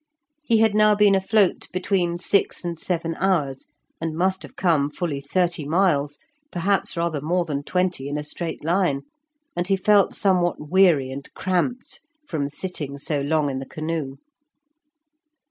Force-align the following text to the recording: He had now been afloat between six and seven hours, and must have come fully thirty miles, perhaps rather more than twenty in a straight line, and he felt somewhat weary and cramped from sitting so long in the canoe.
He 0.41 0.57
had 0.61 0.73
now 0.73 0.95
been 0.95 1.13
afloat 1.13 1.67
between 1.71 2.17
six 2.17 2.63
and 2.65 2.79
seven 2.79 3.13
hours, 3.19 3.67
and 4.01 4.15
must 4.17 4.41
have 4.41 4.55
come 4.55 4.89
fully 4.89 5.21
thirty 5.21 5.63
miles, 5.63 6.17
perhaps 6.49 6.97
rather 6.97 7.21
more 7.21 7.45
than 7.45 7.61
twenty 7.61 8.07
in 8.09 8.17
a 8.17 8.23
straight 8.23 8.63
line, 8.65 9.03
and 9.55 9.67
he 9.67 9.75
felt 9.75 10.15
somewhat 10.15 10.59
weary 10.71 11.11
and 11.11 11.31
cramped 11.35 11.99
from 12.27 12.49
sitting 12.49 12.97
so 12.97 13.21
long 13.21 13.47
in 13.51 13.59
the 13.59 13.63
canoe. 13.67 14.15